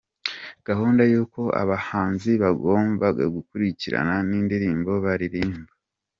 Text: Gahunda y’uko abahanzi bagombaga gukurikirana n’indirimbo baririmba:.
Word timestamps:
Gahunda 0.67 1.01
y’uko 1.11 1.41
abahanzi 1.61 2.31
bagombaga 2.43 3.23
gukurikirana 3.35 4.15
n’indirimbo 4.29 4.91
baririmba:. 5.05 5.71